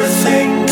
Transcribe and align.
everything. 0.00 0.67